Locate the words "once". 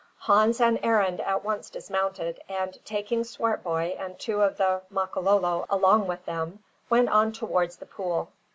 1.45-1.69